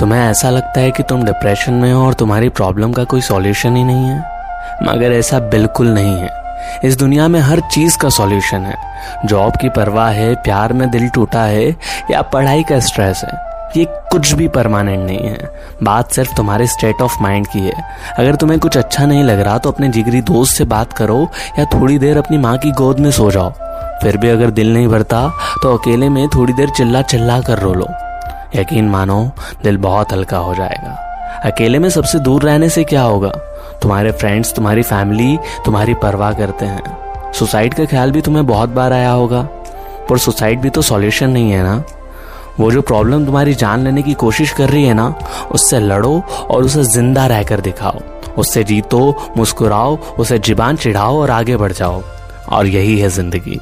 [0.00, 3.76] तुम्हें ऐसा लगता है कि तुम डिप्रेशन में हो और तुम्हारी प्रॉब्लम का कोई सॉल्यूशन
[3.76, 4.18] ही नहीं है?
[4.82, 6.30] मगर ऐसा बिल्कुल नहीं है।
[6.84, 8.76] इस दुनिया में हर चीज़ का सॉल्यूशन है।
[9.24, 11.76] जॉब की परवाह है, प्यार में दिल टूटा है,
[12.10, 15.50] या पढ़ाई का स्ट्रेस है। ये कुछ भी परमानेंट नहीं है।
[15.82, 17.84] बात सिर्फ़ तुम्हारे स्टेट ऑफ़ माइंड की है।
[18.18, 21.28] अगर तुम्हें कुछ अच्छा नहीं लग रहा तो अपने जिगरी दोस्त से बात करो,
[21.58, 23.50] या थोड़ी देर अपनी माँ की गोद में सो जाओ।
[24.02, 25.28] फिर भी अगर दिल नहीं भरता
[25.62, 27.88] तो अकेले में थोड़ी देर चिल्ला चिल्ला कर रो लो।
[28.54, 29.30] यकीन मानो,
[29.62, 31.02] दिल बहुत हल्का हो जाएगा।
[31.44, 33.30] अकेले में सबसे दूर रहने से क्या होगा?
[33.82, 38.92] तुम्हारे फ्रेंड्स तुम्हारी फैमिली तुम्हारी परवाह करते हैं। सुसाइड का ख्याल भी तुम्हें बहुत बार
[38.92, 39.42] आया होगा।
[40.10, 41.82] पर सुसाइड भी तो सॉल्यूशन नहीं है ना?
[42.60, 45.14] वो जो प्रॉब्लम तुम्हारी जान लेने की कोशिश कर रही है ना,
[45.52, 48.00] उससे लड़ो और उसे ज़िंदा रहकर दिखाओ।
[48.38, 52.02] उससे जीतो, मुस्कुराओ, उसे जीबान चिढ़ाओ और आगे बढ़ जाओ।
[52.48, 53.60] और यही है ज़िंदगी।